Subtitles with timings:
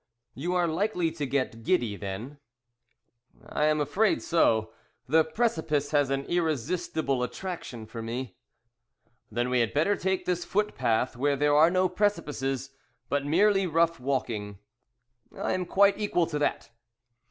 [0.33, 2.39] "You are likely to get giddy, then."
[3.47, 4.73] "I am afraid so.
[5.07, 8.35] The precipice has an irresistible attraction for me."
[9.29, 12.71] "Then we had better take this foot path where there are no precipices,
[13.09, 14.57] but merely rough walking."
[15.37, 16.71] "I am quite equal to that."